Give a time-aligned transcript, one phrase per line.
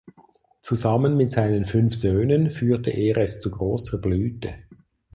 [0.63, 4.55] Zusammen mit seinen fünf Söhnen führte er es zu grosser Blüte.